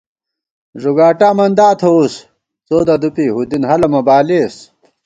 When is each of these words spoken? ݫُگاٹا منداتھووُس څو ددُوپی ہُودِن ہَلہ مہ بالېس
ݫُگاٹا 0.81 1.29
منداتھووُس 1.37 2.13
څو 2.67 2.77
ددُوپی 2.87 3.25
ہُودِن 3.33 3.63
ہَلہ 3.69 3.87
مہ 3.93 4.01
بالېس 4.07 4.55